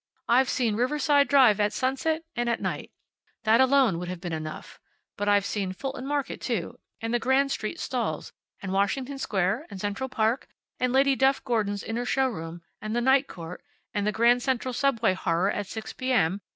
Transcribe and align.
I've 0.27 0.49
seen 0.49 0.75
Riverside 0.75 1.27
Drive 1.27 1.59
at 1.59 1.73
sunset, 1.73 2.23
and 2.35 2.49
at 2.49 2.59
night. 2.59 2.89
That 3.43 3.61
alone 3.61 3.99
would 3.99 4.07
have 4.07 4.19
been 4.19 4.33
enough. 4.33 4.79
But 5.15 5.29
I've 5.29 5.45
seen 5.45 5.73
Fulton 5.73 6.07
market, 6.07 6.41
too, 6.41 6.79
and 7.01 7.13
the 7.13 7.19
Grand 7.19 7.51
street 7.51 7.79
stalls, 7.79 8.33
and 8.63 8.73
Washington 8.73 9.19
Square, 9.19 9.67
and 9.69 9.79
Central 9.79 10.09
Park, 10.09 10.47
and 10.79 10.91
Lady 10.91 11.15
Duff 11.15 11.43
Gordon's 11.43 11.83
inner 11.83 12.05
showroom, 12.05 12.63
and 12.81 12.95
the 12.95 12.99
Night 13.01 13.27
Court, 13.27 13.61
and 13.93 14.07
the 14.07 14.11
Grand 14.11 14.41
Central 14.41 14.73
subway 14.73 15.13
horror 15.13 15.51
at 15.51 15.67
six 15.67 15.93
p. 15.93 16.11
m. 16.11 16.41